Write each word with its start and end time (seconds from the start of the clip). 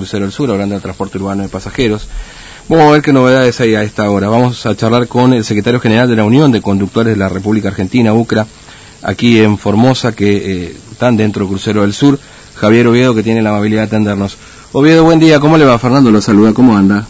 Crucero 0.00 0.24
del 0.24 0.32
Sur, 0.32 0.50
hablando 0.50 0.74
del 0.74 0.82
transporte 0.82 1.18
urbano 1.18 1.42
de 1.42 1.48
pasajeros. 1.50 2.08
Vamos 2.68 2.86
a 2.86 2.92
ver 2.92 3.02
qué 3.02 3.12
novedades 3.12 3.60
hay 3.60 3.74
a 3.74 3.82
esta 3.82 4.08
hora. 4.10 4.28
Vamos 4.28 4.64
a 4.64 4.74
charlar 4.74 5.08
con 5.08 5.34
el 5.34 5.44
secretario 5.44 5.78
general 5.78 6.08
de 6.08 6.16
la 6.16 6.24
Unión 6.24 6.50
de 6.52 6.62
Conductores 6.62 7.12
de 7.12 7.18
la 7.18 7.28
República 7.28 7.68
Argentina, 7.68 8.14
UCRA, 8.14 8.46
aquí 9.02 9.40
en 9.40 9.58
Formosa, 9.58 10.12
que 10.12 10.36
eh, 10.64 10.76
están 10.90 11.16
dentro 11.16 11.40
del 11.40 11.50
Crucero 11.50 11.82
del 11.82 11.92
Sur. 11.92 12.18
Javier 12.54 12.86
Oviedo, 12.86 13.14
que 13.14 13.22
tiene 13.22 13.42
la 13.42 13.50
amabilidad 13.50 13.82
de 13.82 13.86
atendernos. 13.88 14.36
Oviedo, 14.72 15.04
buen 15.04 15.18
día. 15.18 15.38
¿Cómo 15.38 15.58
le 15.58 15.64
va? 15.64 15.78
Fernando 15.78 16.10
lo 16.10 16.20
saluda. 16.20 16.54
¿Cómo 16.54 16.76
anda? 16.76 17.06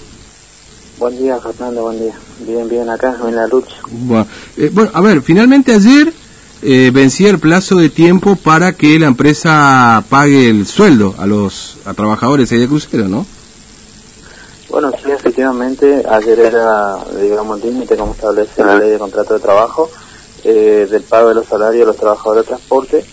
Buen 0.98 1.16
día, 1.18 1.38
Fernando. 1.38 1.82
Buen 1.82 2.00
día. 2.00 2.14
Bien, 2.46 2.68
bien 2.68 2.88
acá, 2.88 3.16
en 3.28 3.36
la 3.36 3.46
lucha. 3.46 3.76
Bueno, 3.90 4.26
eh, 4.56 4.70
bueno 4.72 4.90
a 4.94 5.00
ver, 5.00 5.22
finalmente 5.22 5.72
ayer 5.72 6.12
eh, 6.62 6.90
vencía 6.92 7.30
el 7.30 7.38
plazo 7.38 7.76
de 7.76 7.88
tiempo 7.88 8.36
para 8.36 8.74
que 8.74 8.98
la 8.98 9.06
empresa 9.06 10.04
pague 10.08 10.48
el 10.48 10.66
sueldo 10.66 11.14
a 11.18 11.26
los 11.26 11.78
a 11.84 11.94
trabajadores 11.94 12.50
de 12.50 12.66
crucero, 12.66 13.08
¿no? 13.08 13.26
Bueno, 14.68 14.92
sí, 15.02 15.10
efectivamente, 15.10 16.04
ayer 16.08 16.38
era, 16.38 16.96
digamos, 17.20 17.60
límite, 17.62 17.96
como 17.96 18.12
establece 18.12 18.62
la 18.62 18.76
ley 18.76 18.90
de 18.90 18.98
contrato 18.98 19.34
de 19.34 19.40
trabajo, 19.40 19.90
eh, 20.44 20.86
del 20.88 21.02
pago 21.02 21.30
de 21.30 21.34
los 21.34 21.46
salarios 21.46 21.80
de 21.80 21.86
los 21.86 21.96
trabajadores 21.96 22.44
de 22.44 22.48
transporte, 22.48 23.04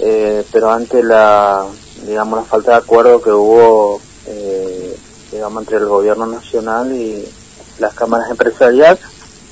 eh, 0.00 0.44
pero 0.52 0.70
ante 0.70 1.02
la, 1.02 1.64
digamos, 2.06 2.40
la 2.40 2.44
falta 2.44 2.72
de 2.72 2.76
acuerdo 2.78 3.22
que 3.22 3.30
hubo, 3.30 4.00
eh, 4.26 4.96
digamos, 5.32 5.62
entre 5.62 5.78
el 5.78 5.86
gobierno 5.86 6.26
nacional 6.26 6.92
y 6.92 7.24
las 7.78 7.94
cámaras 7.94 8.30
empresariales, 8.30 9.00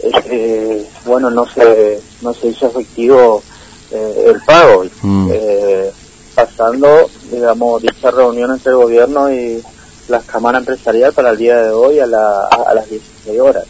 eh, 0.03 0.87
bueno, 1.07 1.31
no 1.31 1.47
se, 1.47 2.01
no 2.23 2.35
se 2.35 2.49
hizo 2.49 2.67
efectivo 2.67 3.43
eh, 3.91 4.25
el 4.27 4.41
pago, 4.43 4.85
mm. 5.03 5.31
eh, 5.33 5.93
pasando, 6.35 7.09
digamos, 7.31 7.83
dicha 7.83 8.11
reunión 8.11 8.51
entre 8.53 8.73
el 8.73 8.79
gobierno 8.79 9.33
y 9.33 9.63
las 10.09 10.25
cámaras 10.25 10.61
empresariales 10.61 11.15
para 11.15 11.31
el 11.31 11.39
día 11.39 11.57
de 11.63 11.71
hoy 11.71 11.99
a, 11.99 12.07
la, 12.07 12.47
a 12.47 12.75
las 12.75 12.89
16 12.89 13.41
horas. 13.41 13.65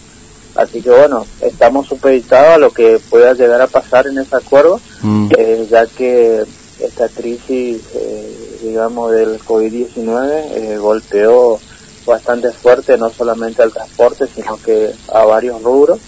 Así 0.56 0.80
que 0.80 0.90
bueno, 0.90 1.26
estamos 1.42 1.86
supeditados 1.86 2.54
a 2.54 2.58
lo 2.58 2.70
que 2.70 2.98
pueda 3.10 3.34
llegar 3.34 3.60
a 3.60 3.66
pasar 3.66 4.06
en 4.06 4.18
ese 4.18 4.36
acuerdo, 4.36 4.80
mm. 5.02 5.28
eh, 5.36 5.66
ya 5.70 5.86
que 5.86 6.44
esta 6.80 7.08
crisis, 7.08 7.82
eh, 7.94 8.58
digamos, 8.62 9.12
del 9.12 9.38
COVID-19 9.40 10.30
eh, 10.54 10.78
golpeó 10.78 11.60
bastante 12.06 12.52
fuerte 12.52 12.96
no 12.96 13.10
solamente 13.10 13.62
al 13.62 13.72
transporte, 13.72 14.26
sino 14.34 14.56
que 14.56 14.92
a 15.12 15.24
varios 15.24 15.62
rubros, 15.62 15.98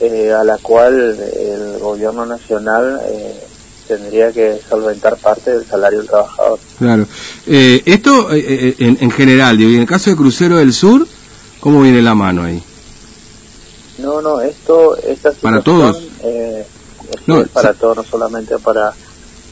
a 0.00 0.44
la 0.44 0.56
cual 0.58 1.18
el 1.36 1.78
gobierno 1.78 2.24
nacional 2.24 3.00
tendría 3.86 4.32
que 4.32 4.58
solventar 4.68 5.16
parte 5.16 5.50
del 5.50 5.66
salario 5.66 5.98
del 5.98 6.08
trabajador. 6.08 6.58
Claro. 6.78 7.06
esto 7.46 8.28
en, 8.32 8.98
en, 9.00 9.10
general, 9.10 9.60
y 9.60 9.74
en 9.74 9.82
el 9.82 9.86
caso 9.86 10.10
de 10.10 10.16
Crucero 10.16 10.56
del 10.56 10.72
Sur, 10.72 11.06
¿cómo 11.60 11.82
viene 11.82 12.00
la 12.00 12.14
mano 12.14 12.44
ahí? 12.44 12.62
No, 14.00 14.22
no, 14.22 14.40
esto, 14.40 14.96
esta 14.96 15.32
para 15.32 15.60
todos. 15.62 16.02
Eh, 16.22 16.64
no, 17.26 17.42
es 17.42 17.48
para 17.48 17.72
todos, 17.74 17.98
no 17.98 18.02
solamente 18.04 18.58
para 18.58 18.92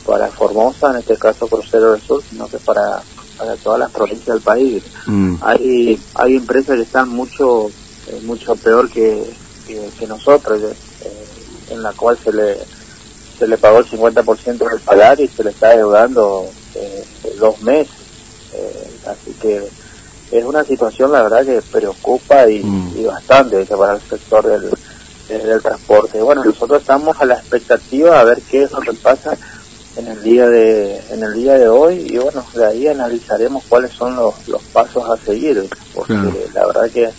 para 0.07 0.29
Formosa, 0.29 0.91
en 0.91 1.01
este 1.01 1.17
caso 1.17 1.47
Crucero 1.49 1.93
del 1.93 2.01
Sur, 2.01 2.23
sino 2.29 2.49
que 2.49 2.57
para, 2.59 3.03
para 3.37 3.57
todas 3.57 3.79
las 3.79 3.91
provincias 3.91 4.37
del 4.37 4.41
país. 4.41 4.83
Mm. 5.07 5.35
Hay 5.43 6.01
hay 6.15 6.37
empresas 6.37 6.77
que 6.77 6.83
están 6.83 7.11
mucho 7.11 7.69
eh, 8.07 8.21
mucho 8.25 8.57
peor 8.57 8.89
que, 8.89 9.23
que, 9.69 10.07
nosotros, 10.07 10.61
eh, 10.63 11.27
en 11.71 11.83
la 11.83 11.93
cual 11.93 12.19
se 12.23 12.33
le 12.33 12.57
se 13.39 13.47
le 13.47 13.57
pagó 13.57 13.79
el 13.79 13.87
50% 13.87 14.69
del 14.69 14.81
salario 14.81 15.25
y 15.25 15.29
se 15.29 15.45
le 15.45 15.51
está 15.51 15.77
deudando 15.77 16.45
eh, 16.75 17.05
dos 17.39 17.61
meses. 17.63 17.95
así 19.07 19.33
que 19.41 19.63
es 20.33 20.45
una 20.45 20.65
situación 20.65 21.13
la 21.13 21.23
verdad 21.23 21.45
que 21.45 21.63
preocupa 21.63 22.49
y, 22.51 22.63
mm. 22.65 23.07
bastante 23.07 23.65
para 23.67 23.95
el 23.95 24.01
sector 24.01 24.45
del, 24.45 24.71
del 25.29 25.63
transporte. 25.63 26.21
Bueno, 26.21 26.43
nosotros 26.45 26.81
estamos 26.81 27.17
a 27.21 27.27
la 27.27 27.35
expectativa 27.35 28.21
a 28.21 28.25
ver 28.25 28.41
qué 28.51 28.65
es 28.65 28.73
lo 28.73 28.81
que 28.81 28.95
pasa 28.95 29.37
en 29.99 30.07
el 30.07 30.23
día 30.23 30.49
de 30.49 31.01
en 31.11 31.23
el 31.23 31.35
día 31.35 31.55
de 31.55 31.69
hoy 31.69 32.07
y 32.09 32.19
bueno 32.19 32.45
de 32.55 32.65
ahí 32.65 32.87
analizaremos 32.87 33.65
cuáles 33.69 33.91
son 33.93 34.15
los, 34.15 34.47
los 34.47 34.63
pasos 34.63 35.05
a 35.11 35.17
seguir 35.17 35.69
porque 35.93 36.15
la 36.55 36.67
verdad 36.67 36.89
que 36.91 37.11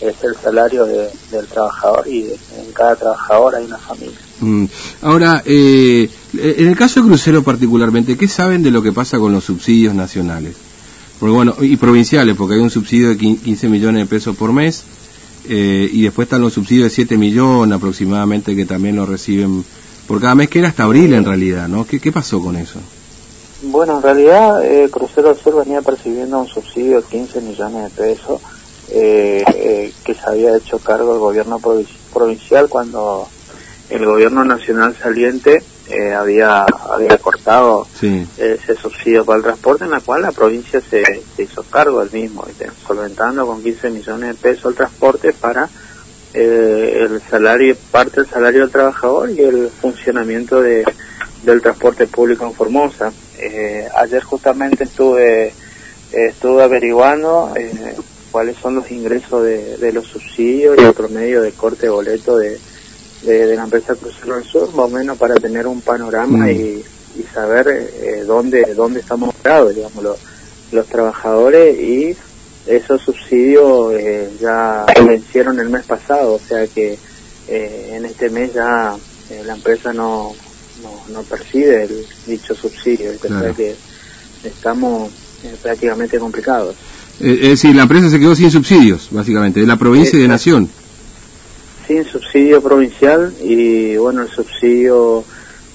es 0.00 0.22
el 0.22 0.36
salario 0.36 0.84
del 0.84 1.46
trabajador 1.48 2.06
y 2.06 2.24
en 2.24 2.72
cada 2.72 2.96
trabajador 2.96 3.54
hay 3.54 3.64
una 3.64 3.78
familia. 3.78 4.18
Mm. 4.40 4.64
Ahora, 5.02 5.42
eh, 5.44 6.08
en 6.34 6.66
el 6.66 6.76
caso 6.76 7.00
de 7.00 7.08
Crucero 7.08 7.42
particularmente, 7.42 8.16
¿qué 8.16 8.28
saben 8.28 8.62
de 8.62 8.70
lo 8.70 8.82
que 8.82 8.92
pasa 8.92 9.18
con 9.18 9.32
los 9.32 9.44
subsidios 9.44 9.94
nacionales? 9.94 10.54
Porque 11.18 11.34
bueno, 11.34 11.54
y 11.60 11.76
provinciales, 11.76 12.36
porque 12.36 12.54
hay 12.54 12.60
un 12.60 12.70
subsidio 12.70 13.08
de 13.08 13.16
15 13.16 13.68
millones 13.68 14.02
de 14.02 14.06
pesos 14.06 14.36
por 14.36 14.52
mes, 14.52 14.84
eh, 15.48 15.88
y 15.90 16.02
después 16.02 16.26
están 16.26 16.42
los 16.42 16.52
subsidios 16.52 16.84
de 16.84 16.90
7 16.90 17.16
millones 17.16 17.76
aproximadamente 17.76 18.54
que 18.54 18.66
también 18.66 18.96
lo 18.96 19.06
reciben 19.06 19.64
por 20.06 20.20
cada 20.20 20.34
mes, 20.34 20.48
que 20.50 20.58
era 20.58 20.68
hasta 20.68 20.84
abril 20.84 21.14
en 21.14 21.24
realidad, 21.24 21.68
¿no? 21.68 21.86
¿Qué, 21.86 22.00
qué 22.00 22.12
pasó 22.12 22.40
con 22.40 22.56
eso? 22.56 22.80
Bueno, 23.62 23.96
en 23.96 24.02
realidad 24.02 24.64
eh, 24.64 24.90
Crucero 24.90 25.28
del 25.32 25.42
Sur 25.42 25.64
venía 25.64 25.80
percibiendo 25.80 26.38
un 26.40 26.46
subsidio 26.46 27.00
de 27.00 27.06
15 27.08 27.40
millones 27.40 27.84
de 27.84 28.02
pesos 28.02 28.40
eh, 28.90 29.44
eh, 29.54 29.92
que 30.04 30.14
se 30.14 30.20
había 30.26 30.56
hecho 30.56 30.78
cargo 30.78 31.14
el 31.14 31.20
gobierno 31.20 31.60
provincial 32.12 32.68
cuando 32.68 33.28
el 33.90 34.04
gobierno 34.04 34.44
nacional 34.44 34.96
saliente 35.00 35.62
eh, 35.88 36.12
había, 36.12 36.64
había 36.64 37.16
cortado 37.18 37.86
ese 38.36 38.74
subsidio 38.74 39.24
para 39.24 39.38
el 39.38 39.44
transporte, 39.44 39.84
en 39.84 39.90
la 39.90 40.00
cual 40.00 40.22
la 40.22 40.32
provincia 40.32 40.80
se, 40.80 41.22
hizo 41.38 41.62
cargo 41.62 42.04
del 42.04 42.10
mismo, 42.10 42.44
solventando 42.86 43.46
con 43.46 43.62
15 43.62 43.90
millones 43.90 44.30
de 44.30 44.34
pesos 44.34 44.72
el 44.72 44.76
transporte 44.76 45.32
para 45.32 45.68
eh, 46.34 47.06
el 47.08 47.20
salario, 47.30 47.76
parte 47.92 48.20
del 48.20 48.28
salario 48.28 48.62
del 48.62 48.70
trabajador 48.70 49.30
y 49.30 49.40
el 49.40 49.70
funcionamiento 49.70 50.60
de, 50.60 50.84
del 51.44 51.62
transporte 51.62 52.08
público 52.08 52.44
en 52.44 52.52
Formosa. 52.52 53.12
Eh, 53.38 53.86
ayer 53.96 54.22
justamente 54.24 54.84
estuve, 54.84 55.54
estuve 56.10 56.64
averiguando 56.64 57.54
cuáles 58.36 58.58
son 58.58 58.74
los 58.74 58.90
ingresos 58.90 59.44
de, 59.44 59.78
de 59.78 59.92
los 59.94 60.06
subsidios 60.08 60.76
y 60.76 60.82
el 60.82 60.92
promedio 60.92 61.40
de 61.40 61.52
corte 61.52 61.86
de 61.86 61.88
boleto 61.88 62.36
de 62.36 62.60
de, 63.22 63.56
la 63.56 63.64
empresa 63.64 63.94
Crucero 63.94 64.36
del 64.36 64.44
Sur, 64.44 64.68
más 64.74 64.84
o 64.84 64.88
menos 64.90 65.16
para 65.16 65.36
tener 65.36 65.66
un 65.66 65.80
panorama 65.80 66.44
mm. 66.44 66.50
y, 66.50 66.84
saber 67.32 67.66
eh, 67.68 68.24
dónde 68.26 68.74
dónde 68.74 69.00
estamos 69.00 69.34
parados, 69.36 69.74
digamos, 69.74 70.04
los, 70.04 70.18
los 70.70 70.86
trabajadores 70.86 71.80
y 71.80 72.14
esos 72.66 73.00
subsidios 73.00 73.94
eh, 73.94 74.30
ya 74.38 74.84
vencieron 75.06 75.58
el 75.58 75.70
mes 75.70 75.86
pasado, 75.86 76.34
o 76.34 76.38
sea 76.38 76.66
que 76.66 76.98
eh, 77.48 77.92
en 77.94 78.04
este 78.04 78.28
mes 78.28 78.52
ya 78.52 78.94
la 79.46 79.54
empresa 79.54 79.94
no, 79.94 80.34
no, 81.08 81.22
percibe 81.22 81.84
el 81.84 82.06
dicho 82.26 82.54
subsidio, 82.54 83.12
claro. 83.18 83.56
que 83.56 83.74
estamos 84.44 85.10
prácticamente 85.62 86.18
complicados. 86.18 86.76
Es 87.20 87.40
decir, 87.40 87.74
la 87.74 87.82
empresa 87.82 88.10
se 88.10 88.18
quedó 88.18 88.34
sin 88.34 88.50
subsidios, 88.50 89.08
básicamente, 89.10 89.60
de 89.60 89.66
la 89.66 89.76
provincia 89.76 90.18
y 90.18 90.22
de 90.22 90.28
Nación. 90.28 90.68
Sin 91.86 92.04
subsidio 92.04 92.60
provincial 92.62 93.32
y 93.42 93.96
bueno, 93.96 94.22
el 94.22 94.28
subsidio 94.28 95.24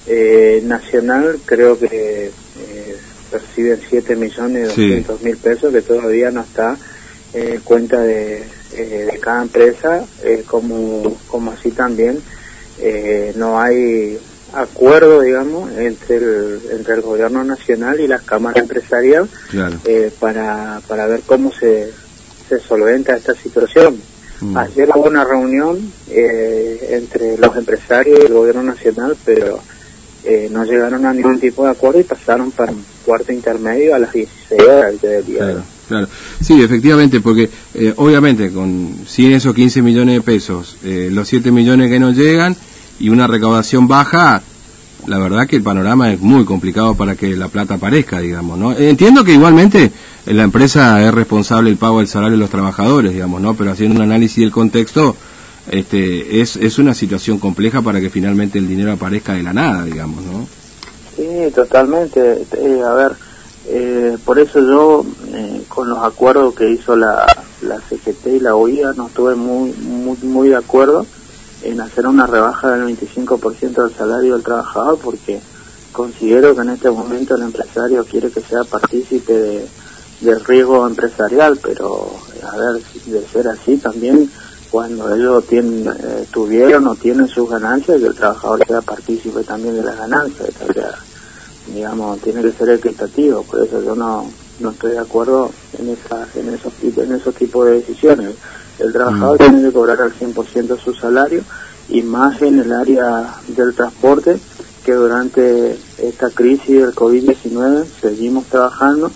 eh, 0.06 0.60
nacional 0.64 1.38
creo 1.44 1.78
que 1.78 2.26
eh, 2.26 2.96
perciben 3.30 3.80
7 3.88 4.16
millones 4.16 4.68
200 4.68 5.22
mil 5.22 5.36
pesos 5.36 5.72
que 5.72 5.80
todavía 5.80 6.30
no 6.30 6.42
está 6.42 6.76
en 7.32 7.60
cuenta 7.60 8.00
de, 8.00 8.42
eh, 8.74 9.08
de 9.10 9.18
cada 9.20 9.42
empresa, 9.42 10.04
eh, 10.22 10.44
como, 10.46 11.16
como 11.28 11.52
así 11.52 11.70
también 11.70 12.20
no 13.36 13.60
hay 13.60 14.18
acuerdo, 14.52 15.20
digamos, 15.20 15.70
entre 15.72 16.16
el, 16.16 16.60
entre 16.72 16.94
el 16.94 17.00
gobierno 17.00 17.44
nacional 17.44 18.00
y 18.00 18.06
las 18.06 18.22
cámaras 18.22 18.62
empresariales 18.62 19.30
para, 20.18 20.80
para 20.86 21.06
ver 21.06 21.22
cómo 21.26 21.52
se, 21.52 21.90
se 22.48 22.60
solventa 22.60 23.16
esta 23.16 23.34
situación 23.34 24.00
Mm. 24.42 24.56
Ayer 24.56 24.88
hubo 24.94 25.06
una 25.06 25.24
reunión 25.24 25.78
eh, 26.10 26.98
entre 27.00 27.38
los 27.38 27.56
empresarios 27.56 28.18
y 28.20 28.26
el 28.26 28.32
gobierno 28.32 28.62
nacional, 28.64 29.16
pero 29.24 29.60
eh, 30.24 30.48
no 30.50 30.64
llegaron 30.64 31.06
a 31.06 31.12
ningún 31.12 31.38
tipo 31.38 31.64
de 31.64 31.70
acuerdo 31.70 32.00
y 32.00 32.04
pasaron 32.04 32.50
para 32.50 32.72
un 32.72 32.84
cuarto 33.04 33.32
intermedio 33.32 33.94
a 33.94 34.00
las 34.00 34.12
16 34.12 34.60
horas 34.62 35.00
del 35.00 35.24
día. 35.24 35.38
Claro, 35.38 35.62
claro. 35.86 36.08
Sí, 36.40 36.60
efectivamente, 36.60 37.20
porque 37.20 37.48
eh, 37.74 37.94
obviamente 37.96 38.50
con 38.50 38.96
sin 39.06 39.32
esos 39.32 39.54
15 39.54 39.80
millones 39.80 40.16
de 40.16 40.20
pesos, 40.22 40.76
los 40.82 41.28
7 41.28 41.52
millones 41.52 41.88
que 41.88 42.00
nos 42.00 42.16
llegan 42.16 42.56
y 42.98 43.08
una 43.08 43.26
recaudación 43.26 43.88
baja, 43.88 44.42
la 45.06 45.18
verdad 45.18 45.46
que 45.46 45.56
el 45.56 45.62
panorama 45.62 46.12
es 46.12 46.20
muy 46.20 46.44
complicado 46.44 46.94
para 46.94 47.16
que 47.16 47.34
la 47.36 47.48
plata 47.48 47.74
aparezca, 47.74 48.20
digamos, 48.20 48.58
¿no? 48.58 48.72
Entiendo 48.72 49.24
que 49.24 49.32
igualmente 49.32 49.90
la 50.26 50.44
empresa 50.44 51.02
es 51.04 51.12
responsable 51.12 51.70
del 51.70 51.78
pago 51.78 51.98
del 51.98 52.08
salario 52.08 52.36
de 52.36 52.42
los 52.42 52.50
trabajadores, 52.50 53.12
digamos, 53.12 53.40
¿no? 53.40 53.54
Pero 53.54 53.72
haciendo 53.72 53.96
un 53.96 54.02
análisis 54.02 54.38
del 54.38 54.52
contexto, 54.52 55.16
este, 55.70 56.40
es, 56.40 56.56
es 56.56 56.78
una 56.78 56.94
situación 56.94 57.38
compleja 57.38 57.82
para 57.82 58.00
que 58.00 58.10
finalmente 58.10 58.58
el 58.58 58.68
dinero 58.68 58.92
aparezca 58.92 59.32
de 59.34 59.42
la 59.42 59.52
nada, 59.52 59.84
digamos, 59.84 60.22
¿no? 60.24 60.46
Sí, 61.16 61.52
totalmente. 61.54 62.46
Eh, 62.52 62.82
a 62.86 62.94
ver, 62.94 63.12
Eh, 63.64 64.18
por 64.24 64.40
eso 64.40 64.58
yo, 64.58 65.06
eh, 65.32 65.62
con 65.68 65.88
los 65.88 66.00
acuerdos 66.02 66.52
que 66.52 66.68
hizo 66.68 66.96
la, 66.96 67.24
la 67.60 67.78
CGT 67.78 68.26
y 68.26 68.40
la 68.40 68.56
OIA, 68.56 68.92
no 68.96 69.06
estuve 69.06 69.36
muy, 69.36 69.72
muy, 69.72 70.16
muy 70.22 70.48
de 70.48 70.56
acuerdo 70.56 71.06
en 71.62 71.80
hacer 71.80 72.06
una 72.06 72.26
rebaja 72.26 72.70
del 72.70 72.96
25% 72.96 73.84
del 73.84 73.94
salario 73.94 74.34
del 74.34 74.42
trabajador, 74.42 74.98
porque 74.98 75.40
considero 75.92 76.54
que 76.54 76.62
en 76.62 76.70
este 76.70 76.90
momento 76.90 77.34
el 77.34 77.42
empresario 77.42 78.04
quiere 78.04 78.30
que 78.30 78.40
sea 78.40 78.64
partícipe 78.64 79.32
de, 79.32 79.68
del 80.20 80.44
riesgo 80.44 80.86
empresarial, 80.86 81.58
pero 81.62 82.10
a 82.50 82.56
ver, 82.56 82.82
de 83.06 83.26
ser 83.26 83.48
así 83.48 83.76
también 83.76 84.30
cuando 84.70 85.14
ellos 85.14 85.46
tienen, 85.46 85.86
eh, 85.86 86.26
tuvieron 86.32 86.86
o 86.86 86.94
tienen 86.94 87.28
sus 87.28 87.48
ganancias, 87.48 88.00
que 88.00 88.06
el 88.06 88.14
trabajador 88.14 88.66
sea 88.66 88.80
partícipe 88.80 89.44
también 89.44 89.74
de 89.74 89.82
las 89.82 89.98
ganancias, 89.98 90.48
o 90.66 90.72
sea, 90.72 90.94
digamos, 91.74 92.18
tiene 92.20 92.40
que 92.42 92.52
ser 92.52 92.70
equitativo, 92.70 93.42
por 93.42 93.62
eso 93.62 93.82
yo 93.82 93.94
no, 93.94 94.24
no 94.62 94.70
estoy 94.70 94.92
de 94.92 94.98
acuerdo 94.98 95.50
en, 95.78 95.90
esa, 95.90 96.26
en, 96.34 96.54
esos, 96.54 96.72
en 96.82 97.14
esos 97.14 97.34
tipos 97.34 97.66
de 97.66 97.72
decisiones. 97.72 98.34
El 98.78 98.92
trabajador 98.92 99.36
mm. 99.36 99.38
tiene 99.38 99.62
que 99.62 99.72
cobrar 99.72 100.00
al 100.00 100.12
100% 100.12 100.78
su 100.78 100.94
salario 100.94 101.42
y 101.88 102.02
más 102.02 102.40
en 102.42 102.60
el 102.60 102.72
área 102.72 103.34
del 103.48 103.74
transporte, 103.74 104.38
que 104.84 104.92
durante 104.94 105.76
esta 105.98 106.30
crisis 106.30 106.80
del 106.80 106.94
COVID-19 106.94 107.84
seguimos 108.00 108.46
trabajando 108.46 109.10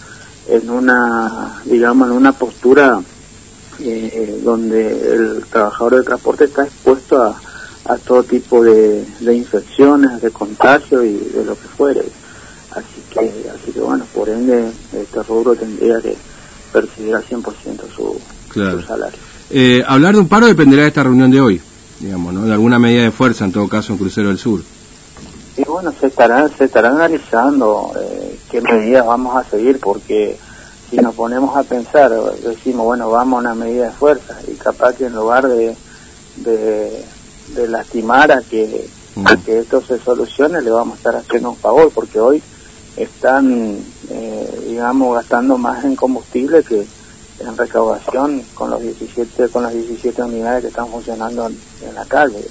en 0.48 0.70
una, 0.70 1.60
digamos, 1.64 2.08
en 2.08 2.14
una 2.14 2.32
postura 2.32 3.00
eh, 3.80 4.40
donde 4.44 5.14
el 5.14 5.44
trabajador 5.50 5.96
del 5.96 6.04
transporte 6.04 6.44
está 6.44 6.64
expuesto 6.64 7.22
a, 7.22 7.36
a 7.86 7.96
todo 7.98 8.22
tipo 8.22 8.62
de, 8.62 9.04
de, 9.20 9.34
infecciones, 9.34 10.20
de 10.20 10.30
contagio 10.30 11.04
y 11.04 11.14
de 11.14 11.44
lo 11.44 11.54
que 11.54 11.68
fuere. 11.68 12.02
Así 12.72 13.02
que, 13.10 13.50
así 13.54 13.72
que 13.72 13.80
bueno, 13.80 13.95
por 14.16 14.30
ende, 14.30 14.72
este 14.94 15.22
rubro 15.22 15.54
tendría 15.54 16.00
que 16.00 16.16
percibir 16.72 17.14
al 17.14 17.22
100% 17.22 17.42
su, 17.94 18.18
su 18.50 18.82
salario. 18.82 19.18
Eh, 19.50 19.84
hablar 19.86 20.14
de 20.14 20.20
un 20.20 20.28
paro 20.28 20.46
dependerá 20.46 20.82
de 20.82 20.88
esta 20.88 21.02
reunión 21.02 21.30
de 21.30 21.40
hoy, 21.40 21.60
digamos, 22.00 22.32
¿no? 22.32 22.46
De 22.46 22.52
alguna 22.52 22.78
medida 22.78 23.02
de 23.02 23.10
fuerza, 23.10 23.44
en 23.44 23.52
todo 23.52 23.68
caso, 23.68 23.92
en 23.92 23.98
Crucero 23.98 24.28
del 24.28 24.38
Sur. 24.38 24.62
Y 25.58 25.64
bueno, 25.64 25.92
se 26.00 26.06
estará, 26.06 26.48
se 26.48 26.64
estará 26.64 26.88
analizando 26.88 27.92
eh, 28.00 28.38
qué 28.50 28.62
medidas 28.62 29.06
vamos 29.06 29.36
a 29.36 29.48
seguir, 29.48 29.78
porque 29.80 30.38
si 30.90 30.96
nos 30.96 31.14
ponemos 31.14 31.54
a 31.54 31.62
pensar, 31.62 32.10
decimos, 32.42 32.86
bueno, 32.86 33.10
vamos 33.10 33.36
a 33.36 33.40
una 33.40 33.54
medida 33.54 33.86
de 33.86 33.92
fuerza 33.92 34.38
y 34.48 34.54
capaz 34.54 34.94
que 34.94 35.06
en 35.06 35.14
lugar 35.14 35.46
de, 35.46 35.76
de, 36.36 37.68
lastimar 37.68 38.32
a 38.32 38.40
que, 38.40 38.88
que 39.44 39.58
esto 39.58 39.82
se 39.82 39.98
solucione, 39.98 40.62
le 40.62 40.70
vamos 40.70 40.94
a 40.94 40.96
estar 40.96 41.16
haciendo 41.16 41.50
un 41.50 41.56
favor, 41.56 41.90
porque 41.94 42.18
hoy 42.18 42.42
están, 42.96 43.78
eh, 44.76 44.80
digamos, 44.80 45.14
gastando 45.14 45.58
más 45.58 45.84
en 45.84 45.96
combustible 45.96 46.62
que 46.62 46.86
en 47.40 47.56
recaudación 47.56 48.42
con 48.54 48.70
los 48.70 48.80
17 48.80 49.48
con 49.48 49.62
las 49.62 49.72
17 49.72 50.22
unidades 50.22 50.62
que 50.62 50.68
están 50.68 50.88
funcionando 50.88 51.46
en, 51.46 51.94
la 51.94 52.04
calle. 52.04 52.46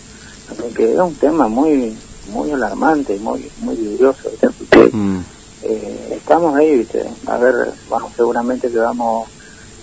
Así 0.51 0.73
que 0.75 0.93
es 0.93 0.99
un 0.99 1.15
tema 1.15 1.47
muy 1.47 1.95
muy 2.31 2.51
alarmante, 2.51 3.17
muy 3.19 3.49
muy 3.61 3.75
vidrioso 3.75 4.29
eh, 5.67 6.13
estamos 6.15 6.55
ahí, 6.55 6.77
¿viste? 6.77 7.03
A 7.25 7.37
ver, 7.37 7.71
vamos, 7.89 8.11
seguramente 8.15 8.69
que 8.69 8.77
vamos, 8.77 9.27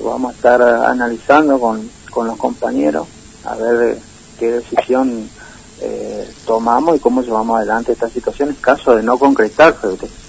vamos 0.01 0.33
a 0.33 0.37
estar 0.37 0.63
analizando 0.63 1.59
con, 1.59 1.91
con 2.09 2.29
los 2.29 2.37
compañeros, 2.37 3.09
a 3.45 3.57
ver 3.57 3.99
qué 4.39 4.53
decisión 4.53 5.29
eh, 5.81 6.31
tomamos 6.47 6.97
y 6.97 7.01
cómo 7.01 7.23
llevamos 7.23 7.57
adelante 7.57 7.93
esta 7.93 8.09
situación 8.09 8.51
en 8.51 8.55
caso 8.57 8.95
de 8.95 9.03
no 9.03 9.19
concretarse. 9.19 9.89
Eh, 9.89 9.91
mm. 9.91 10.22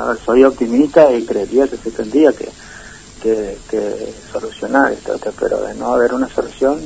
A 0.00 0.06
ver, 0.06 0.18
soy 0.24 0.44
optimista 0.44 1.12
y 1.12 1.24
creería 1.24 1.68
que 1.68 1.76
se 1.76 1.90
tendría 1.90 2.32
que, 2.32 2.48
que, 3.22 4.14
solucionar 4.32 4.92
esto, 4.92 5.18
pero 5.38 5.60
de 5.60 5.74
no 5.74 5.94
haber 5.94 6.14
una 6.14 6.28
solución 6.28 6.78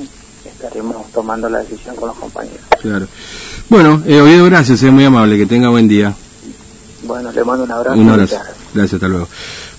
estaremos 0.44 1.11
tomando 1.12 1.49
la 1.49 1.58
decisión 1.58 1.94
con 1.94 2.08
los 2.08 2.19
compañeros. 2.19 2.61
Claro. 2.81 3.06
Bueno, 3.69 4.02
eh, 4.06 4.43
gracias, 4.46 4.82
es 4.82 4.93
muy 4.93 5.05
amable, 5.05 5.38
que 5.38 5.46
tenga 5.46 5.69
buen 5.69 5.87
día. 5.87 6.12
Bueno, 7.05 7.31
le 7.31 7.44
mando 7.44 7.64
un 7.64 7.72
abrazo. 7.72 7.99
Un 7.99 8.08
abrazo. 8.08 8.37
Gracias, 8.72 8.94
hasta 8.94 9.08
luego. 9.08 9.28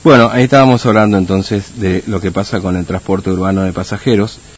Bueno, 0.03 0.29
ahí 0.31 0.43
estábamos 0.43 0.85
hablando 0.85 1.17
entonces 1.17 1.79
de 1.79 2.03
lo 2.07 2.21
que 2.21 2.31
pasa 2.31 2.61
con 2.61 2.77
el 2.77 2.85
transporte 2.85 3.31
urbano 3.31 3.63
de 3.63 3.73
pasajeros. 3.73 4.39